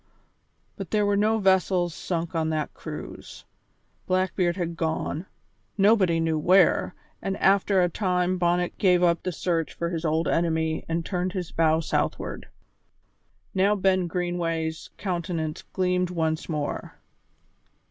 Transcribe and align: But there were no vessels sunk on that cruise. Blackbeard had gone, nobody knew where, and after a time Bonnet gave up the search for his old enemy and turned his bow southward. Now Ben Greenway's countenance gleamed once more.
But 0.77 0.89
there 0.89 1.05
were 1.05 1.15
no 1.15 1.37
vessels 1.37 1.93
sunk 1.93 2.33
on 2.33 2.49
that 2.49 2.73
cruise. 2.73 3.45
Blackbeard 4.07 4.57
had 4.57 4.75
gone, 4.75 5.27
nobody 5.77 6.19
knew 6.19 6.39
where, 6.39 6.95
and 7.21 7.37
after 7.37 7.83
a 7.83 7.87
time 7.87 8.39
Bonnet 8.39 8.79
gave 8.79 9.03
up 9.03 9.21
the 9.21 9.31
search 9.31 9.73
for 9.75 9.91
his 9.91 10.03
old 10.03 10.27
enemy 10.27 10.83
and 10.89 11.05
turned 11.05 11.33
his 11.33 11.51
bow 11.51 11.81
southward. 11.81 12.47
Now 13.53 13.75
Ben 13.75 14.07
Greenway's 14.07 14.89
countenance 14.97 15.61
gleamed 15.71 16.09
once 16.09 16.49
more. 16.49 16.95